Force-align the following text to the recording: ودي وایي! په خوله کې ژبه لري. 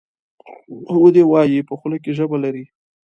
ودي 1.03 1.23
وایي! 1.31 1.67
په 1.69 1.73
خوله 1.79 1.97
کې 2.03 2.11
ژبه 2.17 2.37
لري. 2.43 2.65